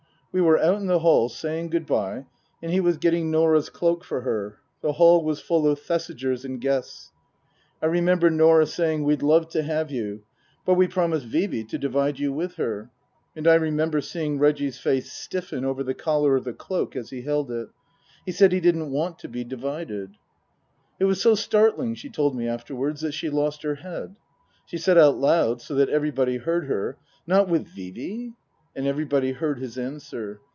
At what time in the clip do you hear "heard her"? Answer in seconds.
26.37-26.95